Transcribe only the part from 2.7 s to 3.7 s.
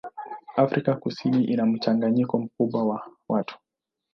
wa watu.